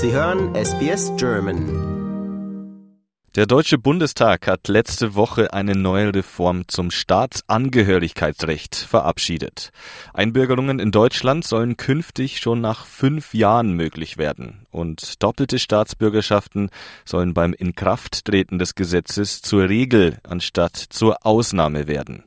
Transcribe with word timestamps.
Sie 0.00 0.12
hören 0.12 0.54
SBS 0.54 1.10
German. 1.16 2.86
Der 3.34 3.46
Deutsche 3.46 3.78
Bundestag 3.78 4.46
hat 4.46 4.68
letzte 4.68 5.16
Woche 5.16 5.52
eine 5.52 5.72
neue 5.72 6.14
Reform 6.14 6.68
zum 6.68 6.92
Staatsangehörigkeitsrecht 6.92 8.76
verabschiedet. 8.76 9.70
Einbürgerungen 10.14 10.78
in 10.78 10.92
Deutschland 10.92 11.44
sollen 11.44 11.76
künftig 11.76 12.38
schon 12.38 12.60
nach 12.60 12.86
fünf 12.86 13.34
Jahren 13.34 13.72
möglich 13.72 14.18
werden 14.18 14.68
und 14.70 15.20
doppelte 15.20 15.58
Staatsbürgerschaften 15.58 16.70
sollen 17.04 17.34
beim 17.34 17.52
Inkrafttreten 17.52 18.60
des 18.60 18.76
Gesetzes 18.76 19.42
zur 19.42 19.68
Regel 19.68 20.18
anstatt 20.22 20.76
zur 20.76 21.26
Ausnahme 21.26 21.88
werden. 21.88 22.22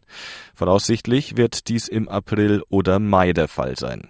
Voraussichtlich 0.56 1.38
wird 1.38 1.70
dies 1.70 1.88
im 1.88 2.10
April 2.10 2.64
oder 2.68 3.00
Mai 3.00 3.32
der 3.32 3.48
Fall 3.48 3.78
sein. 3.78 4.10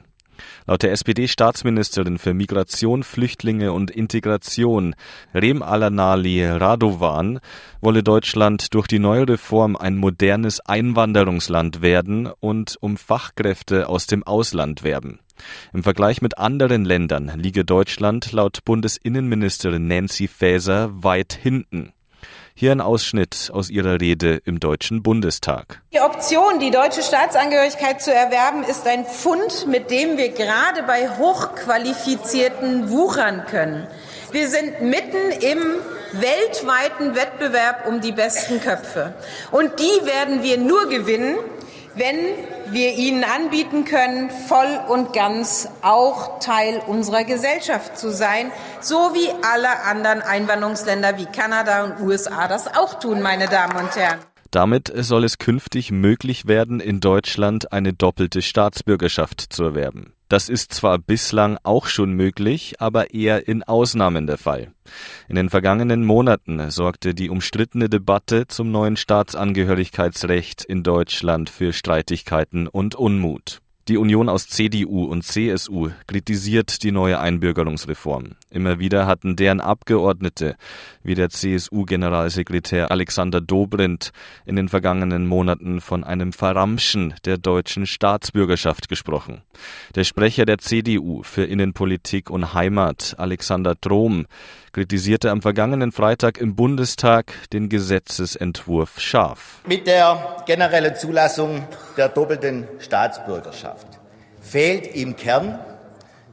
Laut 0.68 0.84
der 0.84 0.92
SPD-Staatsministerin 0.92 2.18
für 2.18 2.34
Migration, 2.34 3.04
Flüchtlinge 3.04 3.74
und 3.74 3.92
Integration, 3.92 4.96
Rem 5.34 5.64
Alanali 5.64 6.46
Radovan, 6.46 7.40
wolle 7.82 8.04
Deutschland 8.04 8.74
durch 8.74 8.88
die 8.88 9.00
neue 9.00 9.28
Reform 9.28 9.76
ein 9.76 9.98
modernes 9.98 10.60
Einwanderungsland 10.60 11.82
werden 11.82 12.30
und 12.40 12.78
um 12.82 12.98
Fachkräfte 12.98 13.90
aus 13.90 14.08
dem 14.08 14.24
Ausland 14.24 14.84
werben. 14.84 15.20
Im 15.74 15.84
Vergleich 15.84 16.22
mit 16.22 16.38
anderen 16.38 16.86
Ländern 16.86 17.32
liege 17.36 17.66
Deutschland 17.66 18.32
laut 18.32 18.64
Bundesinnenministerin 18.66 19.88
Nancy 19.88 20.28
Faeser 20.28 20.92
weit 21.04 21.34
hinten. 21.34 21.94
Hier 22.54 22.72
ein 22.72 22.82
Ausschnitt 22.82 23.50
aus 23.54 23.70
ihrer 23.70 24.00
Rede 24.00 24.42
im 24.46 24.60
Deutschen 24.60 25.04
Bundestag. 25.04 25.82
Die 25.94 26.02
Option, 26.02 26.60
die 26.60 26.72
deutsche 26.72 27.02
Staatsangehörigkeit 27.02 28.02
zu 28.02 28.14
erwerben, 28.14 28.64
ist 28.64 28.86
ein 28.88 29.06
Fund, 29.06 29.68
mit 29.68 29.90
dem 29.90 30.18
wir 30.18 30.30
gerade 30.30 30.84
bei 30.84 31.10
Hochqualifizierten 31.18 32.90
wuchern 32.90 33.46
können. 33.50 33.88
Wir 34.32 34.48
sind 34.50 34.82
mitten 34.82 35.32
im 35.40 35.60
weltweiten 36.14 37.16
Wettbewerb 37.16 37.88
um 37.88 38.02
die 38.02 38.12
besten 38.12 38.62
Köpfe. 38.62 39.14
Und 39.52 39.80
die 39.80 40.06
werden 40.06 40.44
wir 40.44 40.58
nur 40.58 40.90
gewinnen, 40.90 41.38
wenn 41.96 42.18
wir 42.72 42.94
ihnen 42.94 43.24
anbieten 43.24 43.86
können, 43.86 44.30
voll 44.30 44.80
und 44.88 45.14
ganz 45.14 45.68
auch 45.82 46.40
Teil 46.40 46.82
unserer 46.88 47.24
Gesellschaft 47.24 47.98
zu 47.98 48.12
sein, 48.12 48.52
so 48.80 48.96
wie 49.14 49.30
alle 49.44 49.84
anderen 49.84 50.22
Einwanderungsländer 50.22 51.18
wie 51.18 51.26
Kanada 51.26 51.84
und 51.84 52.00
USA 52.00 52.48
das 52.48 52.68
auch 52.68 53.00
tun, 53.00 53.22
meine 53.22 53.48
Damen 53.48 53.76
und 53.78 53.96
Herren. 53.96 54.20
Damit 54.52 54.92
soll 54.94 55.24
es 55.24 55.38
künftig 55.38 55.92
möglich 55.92 56.46
werden, 56.46 56.82
in 56.82 57.00
Deutschland 57.00 57.72
eine 57.72 57.94
doppelte 57.94 58.42
Staatsbürgerschaft 58.42 59.42
zu 59.54 59.64
erwerben. 59.64 60.14
Das 60.32 60.48
ist 60.48 60.74
zwar 60.74 60.98
bislang 60.98 61.58
auch 61.64 61.88
schon 61.88 62.14
möglich, 62.14 62.76
aber 62.80 63.14
eher 63.14 63.50
in 63.50 63.64
Ausnahmen 63.64 64.28
der 64.28 64.38
Fall. 64.38 64.72
In 65.28 65.36
den 65.36 65.50
vergangenen 65.50 66.06
Monaten 66.06 66.72
sorgte 66.72 67.14
die 67.14 67.30
umstrittene 67.30 67.90
Debatte 67.90 68.48
zum 68.48 68.72
neuen 68.72 68.96
Staatsangehörigkeitsrecht 68.96 70.64
in 70.64 70.84
Deutschland 70.84 71.50
für 71.50 71.74
Streitigkeiten 71.74 72.70
und 72.70 72.96
Unmut. 72.96 73.60
Die 73.92 73.98
Union 73.98 74.30
aus 74.30 74.48
CDU 74.48 75.04
und 75.04 75.24
CSU 75.26 75.90
kritisiert 76.08 76.82
die 76.84 76.94
neue 76.94 77.20
Einbürgerungsreform. 77.20 78.36
Immer 78.50 78.80
wieder 78.80 79.06
hatten 79.06 79.36
deren 79.36 79.60
Abgeordnete, 79.60 80.56
wie 81.04 81.14
der 81.14 81.30
CSU-Generalsekretär 81.30 82.90
Alexander 82.90 83.42
Dobrindt, 83.42 84.12
in 84.46 84.56
den 84.56 84.70
vergangenen 84.70 85.28
Monaten 85.28 85.82
von 85.82 86.06
einem 86.06 86.32
Verramschen 86.32 87.16
der 87.26 87.38
deutschen 87.38 87.86
Staatsbürgerschaft 87.86 88.88
gesprochen. 88.88 89.42
Der 89.94 90.06
Sprecher 90.06 90.46
der 90.46 90.60
CDU 90.60 91.24
für 91.24 91.44
Innenpolitik 91.44 92.30
und 92.30 92.54
Heimat, 92.54 93.16
Alexander 93.18 93.76
Trom, 93.82 94.26
kritisierte 94.72 95.32
am 95.32 95.42
vergangenen 95.42 95.92
Freitag 95.92 96.38
im 96.38 96.56
Bundestag 96.56 97.34
den 97.52 97.70
Gesetzesentwurf 97.70 99.00
scharf. 99.00 99.60
Mit 99.68 99.88
der 99.88 100.44
generellen 100.46 100.96
Zulassung 100.96 101.64
der 101.98 102.10
doppelten 102.10 102.68
Staatsbürgerschaft 102.80 103.88
fehlt 104.42 104.96
im 104.96 105.16
Kern 105.16 105.60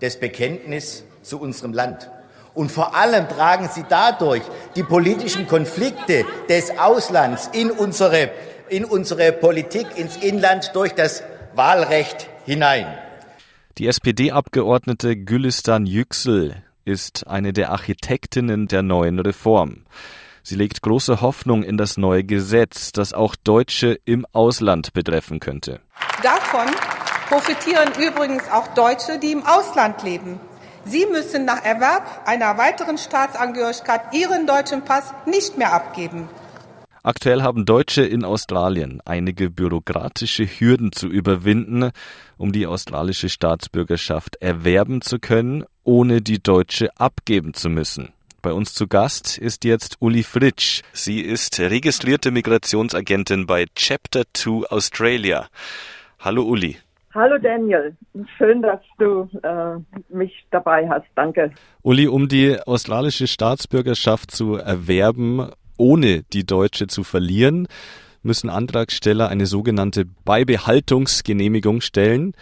das 0.01 0.19
Bekenntnis 0.19 1.05
zu 1.23 1.41
unserem 1.41 1.73
Land. 1.73 2.11
Und 2.55 2.73
vor 2.73 2.97
allem 2.97 3.29
tragen 3.29 3.69
sie 3.73 3.85
dadurch 3.89 4.43
die 4.75 4.83
politischen 4.83 5.47
Konflikte 5.47 6.25
des 6.49 6.77
Auslands 6.79 7.51
in 7.53 7.71
unsere, 7.71 8.31
in 8.69 8.85
unsere 8.85 9.33
Politik, 9.33 9.87
ins 9.97 10.17
Inland 10.17 10.73
durch 10.75 10.95
das 10.95 11.23
Wahlrecht 11.55 12.29
hinein. 12.47 12.87
Die 13.79 13.87
SPD-Abgeordnete 13.87 15.17
Gülistan 15.17 15.87
Yüksel 15.87 16.65
ist 16.89 17.27
eine 17.27 17.53
der 17.53 17.71
Architektinnen 17.71 18.67
der 18.67 18.83
neuen 18.83 19.19
Reform. 19.19 19.85
Sie 20.43 20.57
legt 20.57 20.81
große 20.81 21.21
Hoffnung 21.21 21.63
in 21.63 21.77
das 21.77 21.99
neue 21.99 22.25
Gesetz, 22.25 22.93
das 22.93 23.13
auch 23.13 23.37
Deutsche 23.37 23.99
im 24.07 24.27
Ausland 24.33 24.95
betreffen 24.95 25.41
könnte. 25.41 25.81
Davon 26.23 26.67
profitieren 27.29 27.91
übrigens 28.01 28.51
auch 28.51 28.69
Deutsche, 28.69 29.19
die 29.19 29.33
im 29.33 29.45
Ausland 29.45 30.03
leben. 30.03 30.41
Sie 30.87 31.05
müssen 31.05 31.45
nach 31.45 31.63
Erwerb 31.63 32.23
einer 32.25 32.57
weiteren 32.57 32.97
Staatsangehörigkeit 32.97 34.15
ihren 34.15 34.47
deutschen 34.47 34.83
Pass 34.83 35.13
nicht 35.27 35.59
mehr 35.59 35.75
abgeben. 35.75 36.31
Aktuell 37.09 37.41
haben 37.41 37.65
Deutsche 37.65 38.03
in 38.03 38.23
Australien 38.23 39.01
einige 39.03 39.49
bürokratische 39.49 40.45
Hürden 40.45 40.93
zu 40.93 41.09
überwinden, 41.09 41.91
um 42.37 42.53
die 42.53 42.67
australische 42.67 43.31
Staatsbürgerschaft 43.31 44.37
erwerben 44.43 45.01
zu 45.01 45.19
können, 45.19 45.65
ohne 45.85 46.21
die 46.21 46.43
deutsche 46.43 46.91
abgeben 46.99 47.55
zu 47.55 47.71
müssen. 47.71 48.13
Bei 48.43 48.53
uns 48.53 48.75
zu 48.75 48.89
Gast 48.89 49.39
ist 49.39 49.65
jetzt 49.65 49.97
Uli 50.01 50.23
Fritsch. 50.23 50.83
Sie 50.93 51.23
ist 51.23 51.59
registrierte 51.59 52.31
Migrationsagentin 52.31 53.47
bei 53.47 53.65
Chapter 53.75 54.25
2 54.35 54.67
Australia. 54.69 55.47
Hallo 56.21 56.43
Uli. 56.43 56.77
Hallo 57.15 57.39
Daniel, 57.39 57.97
schön, 58.37 58.61
dass 58.61 58.81
du 58.99 59.31
äh, 59.43 60.15
mich 60.15 60.45
dabei 60.51 60.87
hast. 60.91 61.07
Danke. 61.15 61.53
Uli, 61.81 62.07
um 62.07 62.29
die 62.29 62.61
australische 62.61 63.27
Staatsbürgerschaft 63.27 64.31
zu 64.31 64.57
erwerben, 64.57 65.51
ohne 65.79 66.25
die 66.33 66.45
deutsche 66.45 66.87
zu 66.87 67.05
verlieren, 67.05 67.67
müssen 68.23 68.51
Antragsteller 68.51 69.29
eine 69.29 69.47
sogenannte 69.47 70.05
Beibehaltungsgenehmigung 70.25 71.81
stellen. 71.81 72.35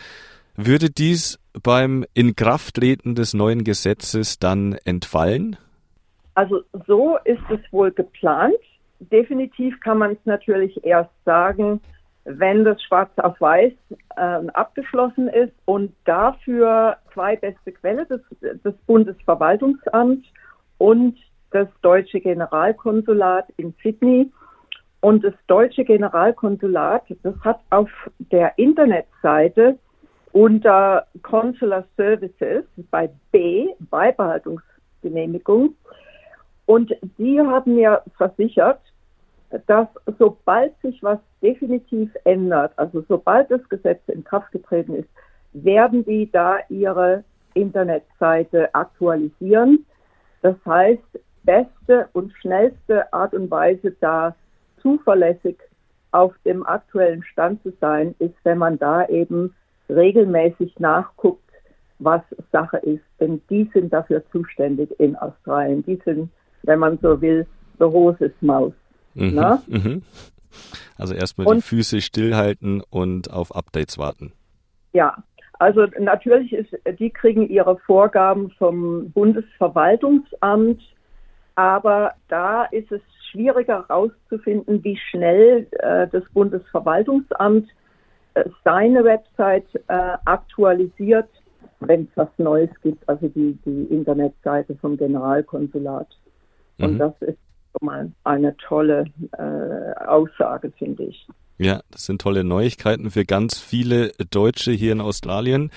Würde 0.57 0.91
dies 0.91 1.39
beim 1.63 2.05
Inkrafttreten 2.15 3.15
des 3.15 3.35
neuen 3.35 3.63
Gesetzes 3.65 4.39
dann 4.39 4.77
entfallen? 4.85 5.57
Also 6.35 6.63
so 6.87 7.19
ist 7.25 7.43
es 7.51 7.61
wohl 7.73 7.93
geplant. 7.93 8.55
Definitiv 9.01 9.79
kann 9.81 9.99
man 9.99 10.13
es 10.13 10.19
natürlich 10.25 10.85
erst 10.85 11.11
sagen, 11.25 11.81
wenn 12.25 12.65
das 12.65 12.83
schwarz 12.83 13.11
auf 13.19 13.41
weiß 13.41 13.73
äh, 14.17 14.21
abgeschlossen 14.21 15.29
ist 15.29 15.53
und 15.65 15.95
dafür 16.05 16.97
zwei 17.15 17.37
beste 17.37 17.73
Quelle, 17.73 18.07
das, 18.07 18.21
das 18.63 18.75
Bundesverwaltungsamt 18.87 20.27
und 20.79 21.17
das 21.57 21.69
deutsche 21.81 22.21
Generalkonsulat 22.21 23.47
in 23.57 23.75
Sydney. 23.83 24.31
Und 25.01 25.25
das 25.25 25.35
deutsche 25.47 25.85
Generalkonsulat, 25.85 27.05
das 27.23 27.35
hat 27.41 27.61
auf 27.71 27.91
der 28.19 28.59
Internetseite 28.59 29.79
unter 30.33 31.07
Consular 31.23 31.85
Services 31.97 32.65
bei 32.91 33.09
B, 33.33 33.69
Beibehaltungsgenehmigung, 33.91 35.75
und 36.67 36.93
die 37.17 37.41
haben 37.41 37.77
mir 37.77 38.03
versichert, 38.17 38.81
dass 39.69 39.87
sobald 40.19 40.79
sich 40.83 41.01
was 41.03 41.21
definitiv 41.41 42.11
ändert, 42.25 42.73
also 42.77 43.05
sobald 43.09 43.51
das 43.51 43.67
Gesetz 43.69 44.01
in 44.09 44.25
Kraft 44.25 44.51
getreten 44.51 44.97
ist, 44.97 45.09
werden 45.53 46.05
die 46.05 46.31
da 46.31 46.59
ihre 46.69 47.23
Internetseite 47.55 48.75
aktualisieren. 48.75 49.87
Das 50.43 50.57
heißt, 50.67 51.21
beste 51.47 52.09
und 52.13 52.33
schnellste 52.41 53.11
Art 53.13 53.33
und 53.33 53.51
Weise, 53.51 53.93
da 54.01 54.35
zuverlässig 54.83 55.57
auf 56.11 56.35
dem 56.45 56.67
aktuellen 56.67 57.23
Stand 57.25 57.63
zu 57.63 57.73
sein, 57.81 58.15
ist, 58.19 58.35
wenn 58.45 58.59
man 58.59 58.79
da 58.79 59.07
eben 59.07 59.55
regelmäßig 59.89 60.79
nachguckt, 60.79 61.43
was 61.99 62.23
Sache 62.53 62.79
ist. 62.79 63.05
Denn 63.21 63.41
die 63.49 63.71
sind 63.73 63.93
dafür 63.93 64.23
zuständig 64.31 64.91
in 65.01 65.17
Australien. 65.17 65.85
Die 65.87 66.01
sind, 66.05 66.31
wenn 66.63 66.79
man 66.79 66.99
so 67.01 67.21
will, 67.21 67.47
the 67.79 67.85
horse's 67.85 68.33
mouth. 68.41 68.75
Mhm, 69.15 69.59
mhm. 69.67 70.03
Also 70.99 71.15
erstmal 71.15 71.55
die 71.55 71.63
Füße 71.63 72.01
stillhalten 72.01 72.83
und 72.91 73.31
auf 73.31 73.55
Updates 73.55 73.99
warten. 73.99 74.33
Ja, 74.93 75.23
also 75.59 75.87
natürlich 75.99 76.53
ist, 76.53 76.71
die 76.99 77.11
kriegen 77.11 77.49
ihre 77.49 77.79
Vorgaben 77.79 78.51
vom 78.59 79.11
Bundesverwaltungsamt 79.11 80.83
aber 81.57 82.13
da 82.29 82.65
ist 82.67 82.93
es 82.93 83.01
schwieriger 83.31 83.87
herauszufinden, 83.89 84.85
wie 84.85 84.97
schnell 85.11 85.67
äh, 85.73 86.07
das 86.09 86.23
Bundesverwaltungsamt 86.33 87.69
äh, 88.35 88.45
seine 88.65 89.03
Website 89.05 89.67
äh, 89.89 90.17
aktualisiert. 90.25 91.29
wenn 91.81 92.05
es 92.05 92.09
was 92.15 92.29
Neues 92.39 92.71
gibt, 92.83 93.07
also 93.09 93.29
die, 93.29 93.59
die 93.67 93.85
Internetseite 93.95 94.77
vom 94.77 94.97
Generalkonsulat. 94.97 96.09
Und 96.79 96.95
mhm. 96.95 96.99
das 96.99 97.13
ist 97.21 97.39
schon 97.73 97.87
mal 97.87 98.13
eine 98.25 98.57
tolle 98.57 99.05
äh, 99.33 100.05
Aussage, 100.07 100.73
finde 100.79 101.05
ich. 101.05 101.27
Ja, 101.59 101.81
das 101.91 102.07
sind 102.07 102.21
tolle 102.21 102.45
Neuigkeiten 102.45 103.11
für 103.11 103.25
ganz 103.25 103.59
viele 103.59 104.13
Deutsche 104.31 104.73
hier 104.73 104.93
in 104.93 105.01
Australien, 105.01 105.71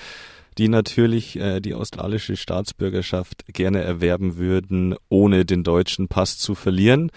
die 0.60 0.68
natürlich 0.68 1.40
äh, 1.40 1.60
die 1.60 1.72
australische 1.72 2.36
Staatsbürgerschaft 2.36 3.46
gerne 3.46 3.80
erwerben 3.80 4.36
würden, 4.36 4.94
ohne 5.08 5.46
den 5.46 5.64
deutschen 5.64 6.06
Pass 6.08 6.38
zu 6.38 6.54
verlieren. 6.54 7.10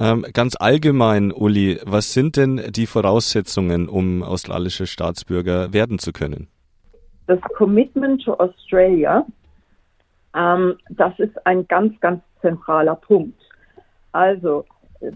Ähm, 0.00 0.26
ganz 0.32 0.56
allgemein, 0.58 1.30
Uli, 1.30 1.78
was 1.84 2.12
sind 2.12 2.36
denn 2.36 2.60
die 2.72 2.86
Voraussetzungen, 2.86 3.88
um 3.88 4.24
australischer 4.24 4.86
Staatsbürger 4.86 5.72
werden 5.72 6.00
zu 6.00 6.12
können? 6.12 6.48
Das 7.28 7.38
Commitment 7.56 8.24
to 8.24 8.34
Australia, 8.34 9.24
ähm, 10.34 10.74
das 10.90 11.16
ist 11.20 11.46
ein 11.46 11.68
ganz, 11.68 11.98
ganz 12.00 12.20
zentraler 12.40 12.96
Punkt. 12.96 13.40
Also, 14.10 14.64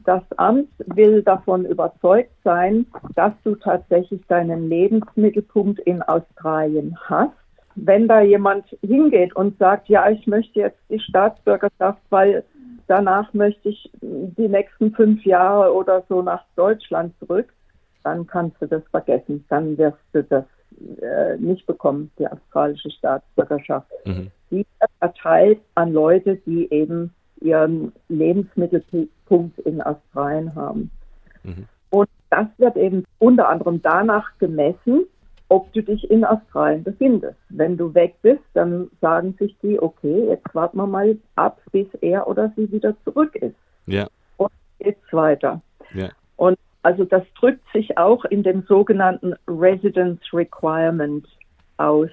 das 0.05 0.23
Amt 0.37 0.69
will 0.79 1.23
davon 1.25 1.65
überzeugt 1.65 2.31
sein, 2.45 2.87
dass 3.17 3.33
du 3.43 3.57
tatsächlich 3.57 4.25
deinen 4.29 4.69
Lebensmittelpunkt 4.69 5.81
in 5.81 6.01
Australien 6.03 6.97
hast. 7.09 7.33
Wenn 7.77 8.09
da 8.09 8.21
jemand 8.21 8.67
hingeht 8.83 9.37
und 9.37 9.59
sagt, 9.59 9.89
ja, 9.89 10.09
ich 10.11 10.27
möchte 10.27 10.61
jetzt 10.61 10.81
die 10.89 10.99
Staatsbürgerschaft, 10.99 12.01
weil 12.11 12.43
danach 12.87 13.33
möchte 13.35 13.69
ich 13.69 13.91
die 14.01 14.49
nächsten 14.49 14.93
fünf 14.93 15.25
Jahre 15.25 15.73
oder 15.75 16.05
so 16.09 16.23
nach 16.23 16.45
Deutschland 16.57 17.15
zurück, 17.19 17.53
dann 18.03 18.27
kannst 18.27 18.61
du 18.61 18.67
das 18.67 18.83
vergessen. 18.91 19.45
Dann 19.49 19.77
wirst 19.79 19.99
du 20.13 20.23
das 20.25 20.45
äh, 21.03 21.37
nicht 21.39 21.67
bekommen, 21.67 22.11
die 22.19 22.27
australische 22.27 22.91
Staatsbürgerschaft. 22.91 23.91
Mhm. 24.05 24.31
Die 24.51 24.67
wird 24.79 24.91
erteilt 25.01 25.61
an 25.75 25.93
Leute, 25.93 26.37
die 26.47 26.71
eben 26.73 27.13
ihren 27.41 27.93
Lebensmittelpunkt 28.09 29.59
in 29.61 29.83
Australien 29.83 30.55
haben. 30.55 30.91
Mhm. 31.43 31.67
Und 31.91 32.09
das 32.31 32.47
wird 32.59 32.77
eben 32.77 33.05
unter 33.19 33.49
anderem 33.49 33.81
danach 33.83 34.37
gemessen, 34.39 35.07
ob 35.49 35.73
du 35.73 35.83
dich 35.83 36.11
in 36.11 36.25
Australien 36.25 36.83
befindest. 36.83 37.39
Wenn 37.49 37.77
du 37.77 37.95
weg 37.95 38.15
bist, 38.23 38.43
dann 38.55 38.91
sagen 39.01 39.35
sich 39.39 39.57
die, 39.63 39.81
okay, 39.81 40.29
jetzt 40.29 40.55
warten 40.55 40.79
wir 40.79 40.87
mal 40.87 41.17
ab, 41.37 41.61
bis 41.73 41.87
er 42.01 42.27
oder 42.27 42.53
sie 42.57 42.71
wieder 42.73 42.95
zurück 43.05 43.35
ist. 43.37 43.55
Ja. 43.87 44.09
Und 44.37 44.51
geht's 44.81 45.13
weiter. 45.13 45.61
Ja. 45.95 46.09
Und 46.37 46.59
also 46.83 47.05
das 47.05 47.23
drückt 47.39 47.65
sich 47.73 47.97
auch 47.97 48.25
in 48.27 48.43
dem 48.43 48.63
sogenannten 48.63 49.35
Residence 49.49 50.21
Requirement 50.33 51.27
aus. 51.77 52.11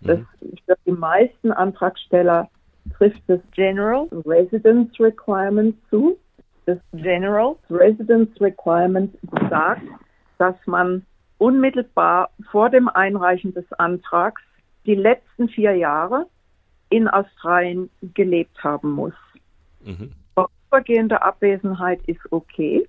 Das 0.00 0.18
mhm. 0.18 0.56
für 0.66 0.76
die 0.86 0.92
meisten 0.92 1.52
Antragsteller 1.52 2.48
trifft 2.96 3.22
das 3.26 3.40
General 3.52 4.08
Residence 4.26 4.98
Requirement 4.98 5.76
zu. 5.90 6.18
Das 6.66 6.78
General 6.92 7.56
Residence 7.70 8.40
Requirement 8.40 9.16
sagt, 9.48 9.82
dass 10.38 10.54
man 10.66 11.04
unmittelbar 11.42 12.30
vor 12.52 12.70
dem 12.70 12.88
Einreichen 12.88 13.52
des 13.52 13.64
Antrags 13.72 14.40
die 14.86 14.94
letzten 14.94 15.48
vier 15.48 15.74
Jahre 15.74 16.26
in 16.88 17.08
Australien 17.08 17.90
gelebt 18.14 18.62
haben 18.62 18.92
muss. 18.92 19.14
Mhm. 19.84 20.12
Vorübergehende 20.36 21.20
Abwesenheit 21.20 22.00
ist 22.06 22.20
okay, 22.30 22.88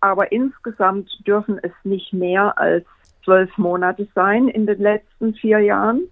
aber 0.00 0.32
insgesamt 0.32 1.10
dürfen 1.26 1.58
es 1.62 1.72
nicht 1.84 2.14
mehr 2.14 2.56
als 2.56 2.86
zwölf 3.24 3.56
Monate 3.58 4.08
sein 4.14 4.48
in 4.48 4.66
den 4.66 4.78
letzten 4.78 5.34
vier 5.34 5.58
Jahren. 5.58 6.08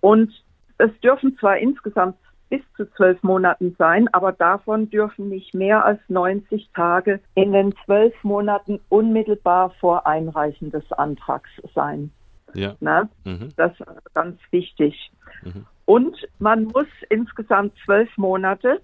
Und 0.00 0.32
es 0.78 0.90
dürfen 1.02 1.38
zwar 1.38 1.56
insgesamt 1.58 2.16
bis 2.48 2.60
zu 2.76 2.88
zwölf 2.92 3.22
Monaten 3.22 3.74
sein, 3.78 4.08
aber 4.12 4.32
davon 4.32 4.88
dürfen 4.88 5.28
nicht 5.28 5.54
mehr 5.54 5.84
als 5.84 6.00
90 6.08 6.70
Tage 6.74 7.20
in 7.34 7.52
den 7.52 7.74
zwölf 7.84 8.14
Monaten 8.22 8.80
unmittelbar 8.88 9.70
vor 9.80 10.06
Einreichen 10.06 10.70
des 10.70 10.90
Antrags 10.92 11.50
sein. 11.74 12.10
Ja. 12.54 12.74
Na, 12.80 13.08
mhm. 13.24 13.50
Das 13.56 13.72
ist 13.72 14.14
ganz 14.14 14.38
wichtig. 14.50 15.10
Mhm. 15.42 15.66
Und 15.84 16.16
man 16.38 16.64
muss 16.64 16.86
insgesamt 17.10 17.74
zwölf 17.84 18.08
Monate 18.16 18.80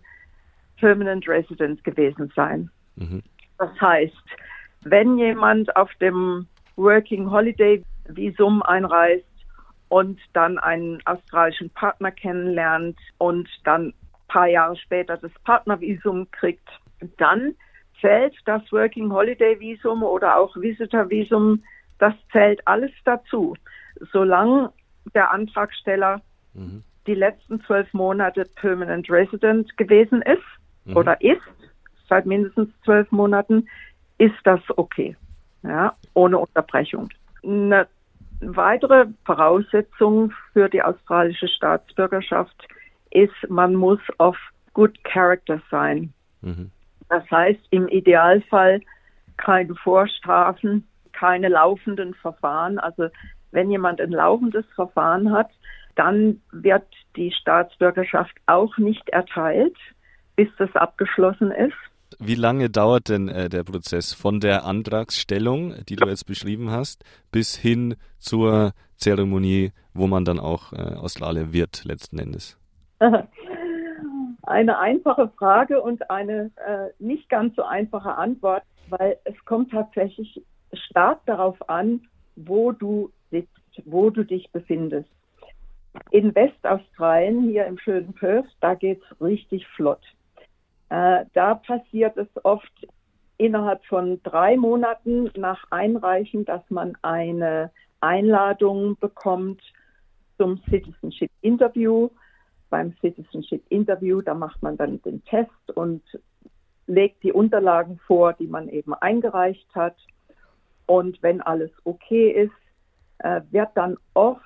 Permanent 0.78 1.28
Resident 1.28 1.82
gewesen 1.84 2.32
sein. 2.34 2.70
Mhm. 2.96 3.22
Das 3.58 3.70
heißt, 3.80 4.24
wenn 4.82 5.16
jemand 5.18 5.74
auf 5.76 5.90
dem 6.00 6.46
Working 6.76 7.30
Holiday 7.30 7.84
Visum 8.08 8.62
einreist, 8.62 9.24
und 9.92 10.18
dann 10.32 10.58
einen 10.58 11.04
australischen 11.04 11.68
Partner 11.68 12.10
kennenlernt 12.10 12.98
und 13.18 13.46
dann 13.64 13.88
ein 13.88 13.94
paar 14.26 14.46
Jahre 14.46 14.74
später 14.74 15.18
das 15.18 15.30
Partnervisum 15.44 16.30
kriegt, 16.30 16.66
dann 17.18 17.54
zählt 18.00 18.34
das 18.46 18.62
Working 18.72 19.12
Holiday 19.12 19.60
Visum 19.60 20.02
oder 20.02 20.38
auch 20.38 20.56
Visitor 20.56 21.10
Visum, 21.10 21.62
das 21.98 22.14
zählt 22.32 22.66
alles 22.66 22.90
dazu, 23.04 23.54
solange 24.12 24.72
der 25.12 25.30
Antragsteller 25.30 26.22
mhm. 26.54 26.82
die 27.06 27.14
letzten 27.14 27.60
zwölf 27.64 27.92
Monate 27.92 28.46
Permanent 28.54 29.10
Resident 29.10 29.76
gewesen 29.76 30.22
ist 30.22 30.40
mhm. 30.86 30.96
oder 30.96 31.20
ist, 31.20 31.42
seit 32.08 32.24
mindestens 32.24 32.70
zwölf 32.82 33.12
Monaten, 33.12 33.68
ist 34.16 34.40
das 34.44 34.60
okay, 34.74 35.14
ja, 35.62 35.94
ohne 36.14 36.38
Unterbrechung. 36.38 37.10
Eine 37.44 37.88
weitere 38.42 39.06
Voraussetzung 39.24 40.32
für 40.52 40.68
die 40.68 40.82
australische 40.82 41.48
Staatsbürgerschaft 41.48 42.68
ist, 43.10 43.32
man 43.48 43.74
muss 43.74 44.00
auf 44.18 44.36
Good 44.74 45.02
Character 45.04 45.60
sein. 45.70 46.12
Mhm. 46.40 46.70
Das 47.08 47.30
heißt, 47.30 47.60
im 47.70 47.88
Idealfall 47.88 48.80
keine 49.36 49.74
Vorstrafen, 49.74 50.86
keine 51.12 51.48
laufenden 51.48 52.14
Verfahren. 52.14 52.78
Also 52.78 53.08
wenn 53.50 53.70
jemand 53.70 54.00
ein 54.00 54.12
laufendes 54.12 54.64
Verfahren 54.74 55.32
hat, 55.32 55.50
dann 55.94 56.40
wird 56.52 56.86
die 57.16 57.32
Staatsbürgerschaft 57.32 58.34
auch 58.46 58.76
nicht 58.78 59.08
erteilt, 59.10 59.76
bis 60.36 60.48
das 60.56 60.74
abgeschlossen 60.74 61.50
ist. 61.50 61.76
Wie 62.24 62.36
lange 62.36 62.70
dauert 62.70 63.08
denn 63.08 63.26
äh, 63.28 63.48
der 63.48 63.64
Prozess 63.64 64.12
von 64.12 64.38
der 64.38 64.64
Antragsstellung, 64.64 65.74
die 65.88 65.96
du 65.96 66.06
jetzt 66.06 66.24
beschrieben 66.24 66.70
hast, 66.70 67.02
bis 67.32 67.56
hin 67.56 67.96
zur 68.20 68.74
Zeremonie, 68.96 69.72
wo 69.92 70.06
man 70.06 70.24
dann 70.24 70.38
auch 70.38 70.72
äh, 70.72 70.94
Australier 70.94 71.52
wird 71.52 71.84
letzten 71.84 72.20
Endes? 72.20 72.56
Eine 74.44 74.78
einfache 74.78 75.32
Frage 75.36 75.82
und 75.82 76.10
eine 76.10 76.52
äh, 76.64 76.90
nicht 77.00 77.28
ganz 77.28 77.56
so 77.56 77.62
einfache 77.62 78.14
Antwort, 78.14 78.62
weil 78.88 79.16
es 79.24 79.44
kommt 79.44 79.72
tatsächlich 79.72 80.42
stark 80.72 81.24
darauf 81.26 81.68
an, 81.68 82.02
wo 82.36 82.70
du 82.70 83.10
sitzt, 83.32 83.50
wo 83.84 84.10
du 84.10 84.24
dich 84.24 84.50
befindest. 84.52 85.10
In 86.10 86.34
Westaustralien, 86.34 87.42
hier 87.42 87.66
im 87.66 87.78
schönen 87.78 88.12
Perth, 88.14 88.46
da 88.60 88.74
geht 88.74 89.00
es 89.02 89.20
richtig 89.20 89.66
flott. 89.68 90.02
Äh, 90.92 91.24
da 91.32 91.54
passiert 91.54 92.18
es 92.18 92.28
oft 92.42 92.70
innerhalb 93.38 93.82
von 93.86 94.22
drei 94.24 94.58
Monaten 94.58 95.30
nach 95.38 95.64
Einreichen, 95.70 96.44
dass 96.44 96.60
man 96.68 96.98
eine 97.00 97.70
Einladung 98.00 98.98
bekommt 98.98 99.62
zum 100.36 100.60
Citizenship 100.68 101.30
Interview. 101.40 102.10
Beim 102.68 102.94
Citizenship 103.00 103.62
Interview, 103.70 104.20
da 104.20 104.34
macht 104.34 104.62
man 104.62 104.76
dann 104.76 105.00
den 105.00 105.24
Test 105.24 105.70
und 105.74 106.02
legt 106.86 107.22
die 107.22 107.32
Unterlagen 107.32 107.98
vor, 108.06 108.34
die 108.34 108.46
man 108.46 108.68
eben 108.68 108.92
eingereicht 108.92 109.74
hat. 109.74 109.96
Und 110.84 111.22
wenn 111.22 111.40
alles 111.40 111.70
okay 111.84 112.32
ist, 112.32 113.24
äh, 113.24 113.40
wird 113.50 113.70
dann 113.76 113.96
oft 114.12 114.42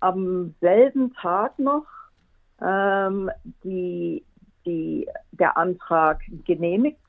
am 0.00 0.54
selben 0.60 1.14
Tag 1.14 1.58
noch 1.58 1.86
ähm, 2.60 3.30
die 3.64 3.86
die, 4.04 4.22
der 5.36 5.56
Antrag 5.56 6.20
genehmigt 6.44 7.00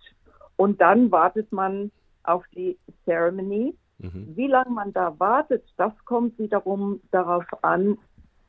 und 0.55 0.81
dann 0.81 1.11
wartet 1.11 1.51
man 1.51 1.91
auf 2.23 2.43
die 2.55 2.77
Ceremony. 3.05 3.75
Mhm. 3.99 4.33
Wie 4.35 4.47
lange 4.47 4.71
man 4.71 4.93
da 4.93 5.19
wartet, 5.19 5.63
das 5.77 5.93
kommt 6.05 6.37
wiederum 6.37 6.99
darauf 7.11 7.45
an, 7.63 7.97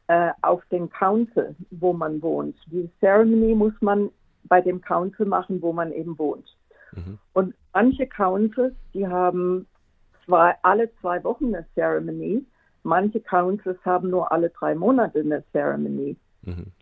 äh, 0.08 0.30
auf 0.42 0.64
den 0.66 0.88
Council, 0.90 1.54
wo 1.70 1.92
man 1.92 2.20
wohnt. 2.22 2.56
Die 2.66 2.90
Ceremony 3.00 3.54
muss 3.54 3.74
man 3.80 4.10
bei 4.44 4.60
dem 4.60 4.80
Council 4.80 5.26
machen, 5.26 5.60
wo 5.62 5.72
man 5.72 5.92
eben 5.92 6.18
wohnt. 6.18 6.56
Mhm. 6.92 7.18
Und 7.34 7.54
manche 7.72 8.06
Councils, 8.06 8.74
die 8.94 9.06
haben 9.06 9.66
zwei, 10.24 10.54
alle 10.62 10.90
zwei 11.00 11.22
Wochen 11.24 11.54
eine 11.54 11.66
Ceremony. 11.74 12.44
Manche 12.82 13.20
Councils 13.20 13.78
haben 13.84 14.10
nur 14.10 14.32
alle 14.32 14.50
drei 14.50 14.74
Monate 14.74 15.20
eine 15.20 15.44
Ceremony. 15.52 16.16
Mhm. 16.42 16.72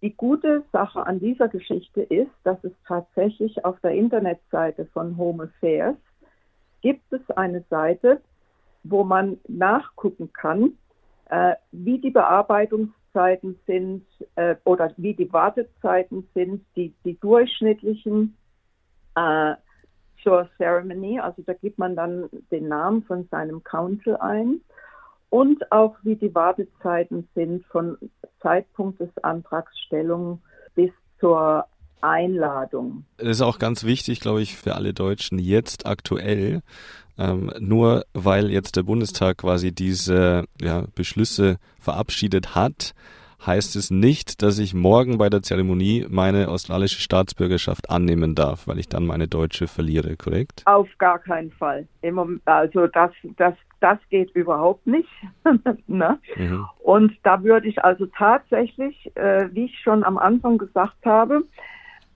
Die 0.00 0.14
gute 0.14 0.62
Sache 0.72 1.04
an 1.04 1.18
dieser 1.18 1.48
Geschichte 1.48 2.02
ist, 2.02 2.30
dass 2.44 2.62
es 2.62 2.72
tatsächlich 2.86 3.64
auf 3.64 3.80
der 3.80 3.92
Internetseite 3.92 4.86
von 4.86 5.16
Home 5.16 5.44
Affairs 5.44 5.96
gibt 6.80 7.12
es 7.12 7.28
eine 7.36 7.64
Seite, 7.68 8.20
wo 8.84 9.02
man 9.02 9.38
nachgucken 9.48 10.32
kann, 10.32 10.74
äh, 11.30 11.54
wie 11.72 11.98
die 11.98 12.10
Bearbeitungszeiten 12.10 13.58
sind 13.66 14.06
äh, 14.36 14.54
oder 14.64 14.92
wie 14.96 15.14
die 15.14 15.32
Wartezeiten 15.32 16.28
sind, 16.32 16.64
die, 16.76 16.94
die 17.04 17.18
durchschnittlichen 17.18 18.36
äh, 19.16 19.54
zur 20.22 20.48
Ceremony, 20.56 21.20
also 21.20 21.42
da 21.42 21.54
gibt 21.54 21.78
man 21.78 21.96
dann 21.96 22.28
den 22.50 22.68
Namen 22.68 23.02
von 23.04 23.26
seinem 23.30 23.62
Council 23.62 24.16
ein 24.16 24.60
und 25.30 25.70
auch 25.72 25.96
wie 26.02 26.16
die 26.16 26.34
Wartezeiten 26.34 27.28
sind 27.34 27.64
von 27.66 27.98
Zeitpunkt 28.40 29.00
des 29.00 29.10
Antragsstellung 29.22 30.40
bis 30.74 30.90
zur 31.20 31.64
Einladung. 32.00 33.04
Das 33.16 33.28
ist 33.28 33.42
auch 33.42 33.58
ganz 33.58 33.84
wichtig, 33.84 34.20
glaube 34.20 34.40
ich, 34.40 34.56
für 34.56 34.74
alle 34.74 34.94
Deutschen 34.94 35.38
jetzt 35.38 35.86
aktuell. 35.86 36.62
Ähm, 37.18 37.52
nur 37.58 38.04
weil 38.14 38.50
jetzt 38.50 38.76
der 38.76 38.84
Bundestag 38.84 39.38
quasi 39.38 39.72
diese 39.72 40.44
ja, 40.60 40.84
Beschlüsse 40.94 41.58
verabschiedet 41.80 42.54
hat, 42.54 42.94
heißt 43.46 43.76
es 43.76 43.90
nicht, 43.90 44.42
dass 44.42 44.58
ich 44.58 44.74
morgen 44.74 45.18
bei 45.18 45.30
der 45.30 45.42
Zeremonie 45.42 46.06
meine 46.08 46.48
australische 46.48 47.00
Staatsbürgerschaft 47.00 47.90
annehmen 47.90 48.34
darf, 48.34 48.66
weil 48.66 48.78
ich 48.78 48.88
dann 48.88 49.06
meine 49.06 49.28
deutsche 49.28 49.68
verliere, 49.68 50.16
korrekt? 50.16 50.62
Auf 50.66 50.88
gar 50.98 51.18
keinen 51.18 51.52
Fall. 51.52 51.86
Also 52.44 52.86
das, 52.88 53.12
das, 53.36 53.54
das 53.80 53.98
geht 54.10 54.30
überhaupt 54.32 54.86
nicht. 54.86 55.08
ne? 55.86 56.18
mhm. 56.36 56.66
Und 56.78 57.12
da 57.22 57.42
würde 57.42 57.68
ich 57.68 57.84
also 57.84 58.06
tatsächlich, 58.06 59.10
äh, 59.16 59.48
wie 59.52 59.66
ich 59.66 59.78
schon 59.80 60.04
am 60.04 60.18
Anfang 60.18 60.58
gesagt 60.58 61.04
habe, 61.04 61.44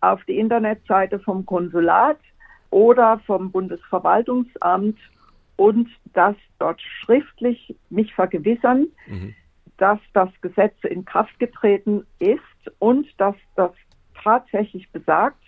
auf 0.01 0.25
die 0.25 0.39
Internetseite 0.39 1.21
vom 1.21 1.47
Konsulat 1.47 2.19
oder 2.71 3.21
vom 3.27 3.53
Bundesverwaltungsamt 3.53 4.99
und 5.57 5.89
das 6.15 6.35
dort 6.59 6.81
schriftlich 6.81 7.77
mich 7.91 8.13
vergewissern, 8.15 8.87
mhm 9.07 9.35
dass 9.83 9.99
das 10.13 10.29
Gesetz 10.43 10.77
in 10.85 11.05
Kraft 11.05 11.41
getreten 11.41 12.07
ist 12.21 12.39
und 12.79 13.09
dass 13.19 13.35
das 13.57 13.73
tatsächlich 14.23 14.89
besagt, 14.93 15.43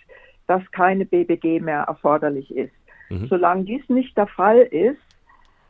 dass 0.45 0.61
keine 0.71 1.05
BBG 1.05 1.61
mehr 1.61 1.83
erforderlich 1.83 2.53
ist. 2.53 2.73
Mhm. 3.09 3.27
Solange 3.27 3.63
dies 3.63 3.87
nicht 3.87 4.17
der 4.17 4.27
Fall 4.27 4.59
ist, 4.59 4.99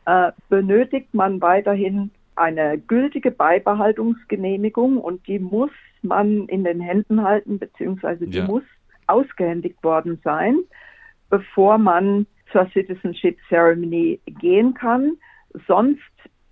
äh, 0.06 0.32
benötigt 0.48 1.14
man 1.14 1.40
weiterhin 1.40 2.10
eine 2.34 2.76
gültige 2.76 3.30
Beibehaltungsgenehmigung 3.30 4.98
und 4.98 5.24
die 5.28 5.38
muss 5.38 5.70
man 6.02 6.46
in 6.48 6.64
den 6.64 6.80
Händen 6.80 7.22
halten, 7.22 7.60
beziehungsweise 7.60 8.26
die 8.26 8.38
ja. 8.38 8.46
muss 8.46 8.64
ausgehändigt 9.06 9.80
worden 9.84 10.20
sein, 10.24 10.58
bevor 11.30 11.78
man 11.78 12.26
zur 12.50 12.68
Citizenship 12.72 13.38
Ceremony 13.48 14.20
gehen 14.26 14.74
kann. 14.74 15.12
Sonst 15.68 16.02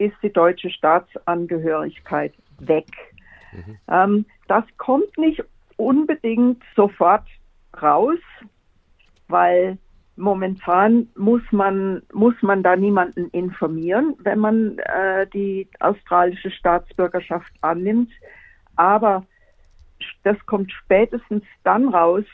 ist 0.06 0.16
die 0.23 0.32
deutsche 0.32 0.70
Staatsangehörigkeit 0.70 2.34
weg. 2.58 2.87
Mhm. 3.52 3.78
Ähm, 3.88 4.26
das 4.49 4.64
kommt 4.76 5.16
nicht 5.18 5.42
unbedingt 5.76 6.62
sofort 6.76 7.26
raus, 7.80 8.18
weil 9.28 9.78
momentan 10.16 11.08
muss 11.16 11.42
man, 11.50 12.02
muss 12.12 12.34
man 12.42 12.62
da 12.62 12.76
niemanden 12.76 13.28
informieren, 13.30 14.14
wenn 14.20 14.38
man 14.38 14.78
äh, 14.78 15.26
die 15.28 15.68
australische 15.80 16.50
Staatsbürgerschaft 16.50 17.52
annimmt. 17.62 18.11
Aber 18.76 19.26
das 20.23 20.37
kommt 20.46 20.70
spätestens 20.73 21.44
dann 21.64 21.88
raus, 21.88 22.25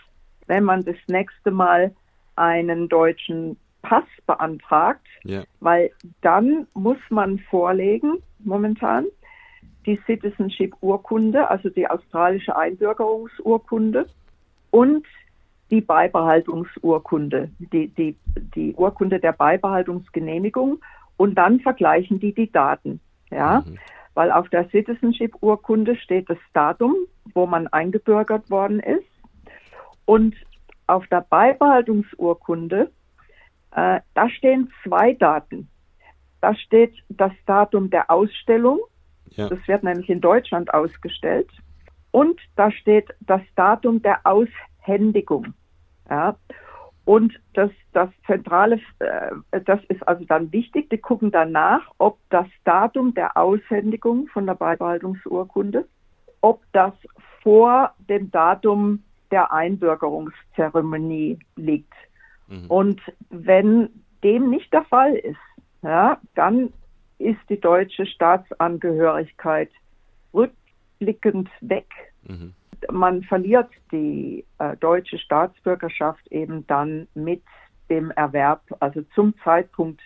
wenn 0.46 0.64
man 0.64 0.84
das 0.84 0.96
nächste 1.06 1.50
Mal 1.50 1.94
einen 2.36 2.88
deutschen 2.88 3.56
Pass 3.82 4.04
beantragt, 4.26 5.06
ja. 5.24 5.42
weil 5.60 5.90
dann 6.20 6.66
muss 6.74 6.98
man 7.08 7.38
vorlegen, 7.38 8.22
momentan, 8.40 9.06
die 9.86 9.98
Citizenship-Urkunde, 10.06 11.48
also 11.48 11.70
die 11.70 11.88
australische 11.88 12.56
Einbürgerungsurkunde 12.56 14.06
und 14.70 15.06
die 15.70 15.80
Beibehaltungsurkunde, 15.80 17.50
die, 17.58 17.88
die, 17.88 18.16
die 18.54 18.74
Urkunde 18.74 19.20
der 19.20 19.32
Beibehaltungsgenehmigung 19.32 20.80
und 21.16 21.34
dann 21.36 21.60
vergleichen 21.60 22.18
die 22.20 22.34
die 22.34 22.50
Daten. 22.50 23.00
Ja, 23.30 23.62
mhm. 23.64 23.78
weil 24.14 24.32
auf 24.32 24.48
der 24.48 24.68
Citizenship-Urkunde 24.70 25.96
steht 25.96 26.28
das 26.28 26.38
Datum, 26.52 26.94
wo 27.32 27.46
man 27.46 27.68
eingebürgert 27.68 28.50
worden 28.50 28.80
ist 28.80 29.06
und 30.04 30.34
auf 30.88 31.06
der 31.06 31.20
Beibehaltungsurkunde 31.20 32.90
äh, 33.72 34.00
da 34.14 34.28
stehen 34.28 34.72
zwei 34.82 35.14
Daten. 35.14 35.68
Da 36.40 36.54
steht 36.54 36.94
das 37.08 37.32
Datum 37.46 37.90
der 37.90 38.10
Ausstellung. 38.10 38.80
Ja. 39.30 39.48
Das 39.48 39.58
wird 39.66 39.82
nämlich 39.82 40.08
in 40.08 40.20
Deutschland 40.20 40.72
ausgestellt. 40.72 41.50
Und 42.10 42.40
da 42.56 42.70
steht 42.72 43.08
das 43.20 43.42
Datum 43.54 44.02
der 44.02 44.20
Aushändigung. 44.24 45.54
Ja. 46.08 46.36
Und 47.04 47.40
das, 47.54 47.70
das 47.92 48.10
Zentrale, 48.26 48.80
äh, 48.98 49.60
das 49.64 49.80
ist 49.88 50.06
also 50.06 50.24
dann 50.24 50.52
wichtig. 50.52 50.90
Die 50.90 50.98
gucken 50.98 51.30
danach, 51.30 51.82
ob 51.98 52.18
das 52.30 52.46
Datum 52.64 53.14
der 53.14 53.36
Aushändigung 53.36 54.28
von 54.28 54.46
der 54.46 54.54
Beibehaltungsurkunde, 54.54 55.86
ob 56.40 56.62
das 56.72 56.92
vor 57.42 57.94
dem 58.08 58.30
Datum 58.30 59.02
der 59.30 59.52
Einbürgerungszeremonie 59.52 61.38
liegt. 61.56 61.92
Mhm. 62.50 62.66
Und 62.66 63.00
wenn 63.30 63.88
dem 64.22 64.50
nicht 64.50 64.72
der 64.72 64.84
Fall 64.84 65.14
ist, 65.14 65.38
ja, 65.82 66.20
dann 66.34 66.72
ist 67.18 67.40
die 67.48 67.60
deutsche 67.60 68.06
Staatsangehörigkeit 68.06 69.70
rückblickend 70.34 71.48
weg. 71.60 71.88
Mhm. 72.24 72.54
Man 72.90 73.22
verliert 73.22 73.70
die 73.92 74.44
äh, 74.58 74.76
deutsche 74.78 75.18
Staatsbürgerschaft 75.18 76.26
eben 76.28 76.66
dann 76.66 77.08
mit 77.14 77.42
dem 77.88 78.10
Erwerb, 78.12 78.62
also 78.80 79.02
zum 79.14 79.34
Zeitpunkt, 79.44 80.00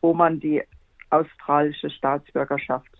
wo 0.00 0.12
man 0.12 0.40
die 0.40 0.62
australische 1.10 1.90
Staatsbürgerschaft 1.90 2.90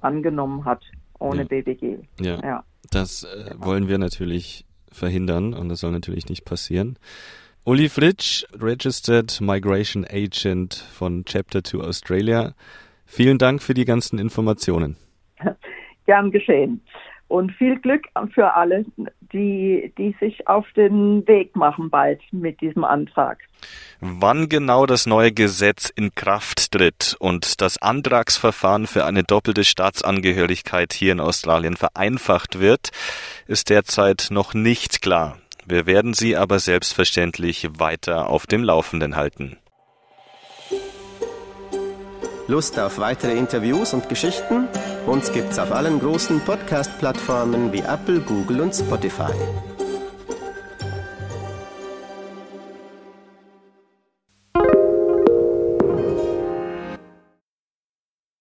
angenommen 0.00 0.64
hat, 0.64 0.84
ohne 1.18 1.42
ja. 1.42 1.48
BBG. 1.48 1.98
Ja, 2.20 2.40
ja. 2.42 2.64
das 2.90 3.24
äh, 3.24 3.54
wollen 3.58 3.88
wir 3.88 3.98
natürlich 3.98 4.66
verhindern 4.92 5.52
und 5.52 5.68
das 5.68 5.80
soll 5.80 5.92
natürlich 5.92 6.28
nicht 6.28 6.44
passieren. 6.44 6.98
Uli 7.68 7.88
Fritsch, 7.88 8.44
Registered 8.60 9.40
Migration 9.40 10.06
Agent 10.08 10.72
von 10.72 11.24
Chapter 11.24 11.64
2 11.64 11.78
Australia. 11.78 12.54
Vielen 13.06 13.38
Dank 13.38 13.60
für 13.60 13.74
die 13.74 13.84
ganzen 13.84 14.20
Informationen. 14.20 14.96
Gern 16.06 16.30
geschehen. 16.30 16.80
Und 17.26 17.50
viel 17.50 17.80
Glück 17.80 18.04
für 18.32 18.54
alle, 18.54 18.84
die, 19.32 19.92
die 19.98 20.14
sich 20.20 20.46
auf 20.46 20.64
den 20.76 21.26
Weg 21.26 21.56
machen 21.56 21.90
bald 21.90 22.20
mit 22.30 22.60
diesem 22.60 22.84
Antrag. 22.84 23.40
Wann 23.98 24.48
genau 24.48 24.86
das 24.86 25.06
neue 25.06 25.32
Gesetz 25.32 25.88
in 25.88 26.14
Kraft 26.14 26.70
tritt 26.70 27.16
und 27.18 27.60
das 27.60 27.82
Antragsverfahren 27.82 28.86
für 28.86 29.04
eine 29.04 29.24
doppelte 29.24 29.64
Staatsangehörigkeit 29.64 30.92
hier 30.92 31.10
in 31.10 31.18
Australien 31.18 31.76
vereinfacht 31.76 32.60
wird, 32.60 32.90
ist 33.48 33.70
derzeit 33.70 34.28
noch 34.30 34.54
nicht 34.54 35.02
klar. 35.02 35.38
Wir 35.68 35.86
werden 35.86 36.14
Sie 36.14 36.36
aber 36.36 36.60
selbstverständlich 36.60 37.68
weiter 37.78 38.30
auf 38.30 38.46
dem 38.46 38.62
Laufenden 38.62 39.16
halten. 39.16 39.58
Lust 42.46 42.78
auf 42.78 42.98
weitere 42.98 43.36
Interviews 43.36 43.92
und 43.92 44.08
Geschichten? 44.08 44.68
Uns 45.06 45.32
gibt's 45.32 45.58
auf 45.58 45.72
allen 45.72 45.98
großen 45.98 46.40
Podcast-Plattformen 46.40 47.72
wie 47.72 47.80
Apple, 47.80 48.20
Google 48.20 48.60
und 48.60 48.74
Spotify. 48.74 49.32